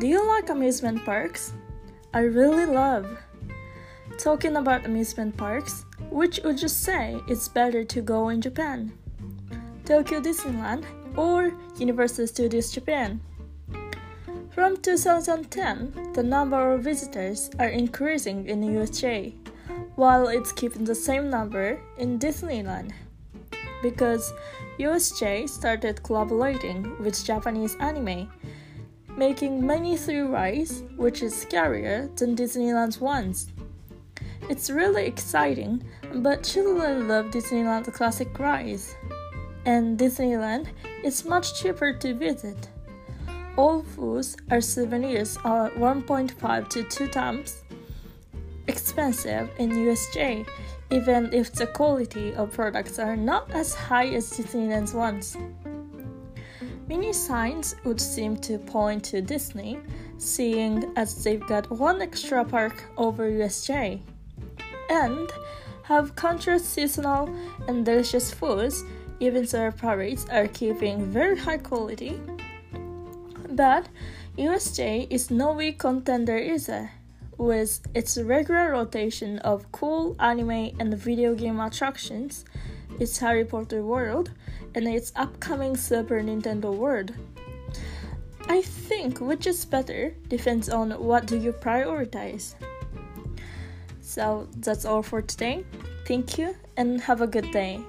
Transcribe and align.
like 0.00 0.50
amusement 0.50 1.04
parks? 1.04 1.52
I 2.12 2.20
really 2.20 2.66
love. 2.66 3.06
Talking 4.18 4.56
about 4.56 4.84
amusement 4.84 5.36
parks, 5.36 5.84
which 6.10 6.40
would 6.44 6.60
you 6.60 6.68
say 6.68 7.20
it's 7.28 7.48
better 7.48 7.84
to 7.84 8.00
go 8.02 8.28
in 8.28 8.40
Japan? 8.40 8.92
Tokyo 9.84 10.20
Disneyland 10.20 10.84
or 11.16 11.52
Universal 11.78 12.26
Studios 12.26 12.70
Japan? 12.72 13.20
From 14.50 14.76
2010, 14.78 16.12
the 16.14 16.22
number 16.22 16.72
of 16.72 16.82
visitors 16.82 17.50
are 17.58 17.68
increasing 17.68 18.48
in 18.48 18.62
USJ, 18.62 19.34
while 19.96 20.28
it's 20.28 20.52
keeping 20.52 20.84
the 20.84 20.94
same 20.94 21.30
number 21.30 21.78
in 21.98 22.18
Disneyland. 22.18 22.92
Because 23.82 24.32
USJ 24.78 25.48
started 25.48 26.02
collaborating 26.02 26.96
with 27.02 27.24
Japanese 27.24 27.76
anime, 27.76 28.30
making 29.16 29.66
many 29.66 29.96
through 29.96 30.28
rides, 30.28 30.82
which 30.96 31.22
is 31.22 31.34
scarier 31.34 32.14
than 32.16 32.36
Disneyland's 32.36 33.00
ones. 33.00 33.52
It's 34.48 34.70
really 34.70 35.06
exciting, 35.06 35.82
but 36.16 36.44
children 36.44 37.08
love 37.08 37.26
Disneyland 37.26 37.92
classic 37.92 38.38
rides. 38.38 38.94
And 39.64 39.98
Disneyland 39.98 40.68
is 41.02 41.24
much 41.24 41.60
cheaper 41.60 41.92
to 41.94 42.14
visit. 42.14 42.68
All 43.56 43.82
foods 43.82 44.36
are 44.50 44.60
souvenirs 44.60 45.38
are 45.44 45.70
1.5 45.70 46.68
to 46.68 46.82
2 46.84 47.08
times 47.08 47.64
expensive 48.68 49.48
in 49.58 49.70
USJ, 49.70 50.46
even 50.90 51.32
if 51.32 51.52
the 51.52 51.66
quality 51.66 52.34
of 52.34 52.52
products 52.52 52.98
are 52.98 53.16
not 53.16 53.50
as 53.52 53.74
high 53.74 54.08
as 54.08 54.30
Disneyland's 54.30 54.94
ones. 54.94 55.36
Many 56.88 57.12
signs 57.12 57.74
would 57.84 58.00
seem 58.00 58.36
to 58.38 58.58
point 58.58 59.02
to 59.06 59.20
Disney, 59.20 59.78
seeing 60.18 60.92
as 60.94 61.24
they've 61.24 61.44
got 61.48 61.68
one 61.70 62.00
extra 62.00 62.44
park 62.44 62.84
over 62.96 63.28
USJ, 63.28 64.00
and 64.88 65.28
have 65.82 66.14
contrast 66.14 66.66
seasonal 66.66 67.28
and 67.66 67.84
delicious 67.84 68.30
foods, 68.30 68.84
even 69.18 69.44
their 69.46 69.72
parades 69.72 70.26
are 70.30 70.46
keeping 70.46 71.04
very 71.04 71.36
high 71.36 71.58
quality. 71.58 72.20
But 73.50 73.88
USJ 74.38 75.08
is 75.10 75.30
no 75.30 75.52
weak 75.54 75.80
contender 75.80 76.38
either, 76.38 76.92
with 77.36 77.80
its 77.94 78.16
regular 78.16 78.70
rotation 78.70 79.40
of 79.40 79.72
cool 79.72 80.14
anime 80.20 80.76
and 80.78 80.94
video 80.94 81.34
game 81.34 81.58
attractions, 81.58 82.44
its 82.98 83.18
Harry 83.18 83.44
Potter 83.44 83.82
world, 83.82 84.30
and 84.74 84.86
its 84.86 85.12
upcoming 85.16 85.76
Super 85.76 86.20
Nintendo 86.20 86.74
world. 86.74 87.12
I 88.48 88.62
think 88.62 89.20
which 89.20 89.46
is 89.46 89.64
better 89.64 90.14
depends 90.28 90.68
on 90.68 90.92
what 90.92 91.26
do 91.26 91.36
you 91.36 91.52
prioritize. 91.52 92.54
So 94.00 94.48
that's 94.58 94.84
all 94.84 95.02
for 95.02 95.20
today. 95.20 95.64
Thank 96.06 96.38
you 96.38 96.54
and 96.76 97.00
have 97.00 97.20
a 97.20 97.26
good 97.26 97.50
day. 97.50 97.80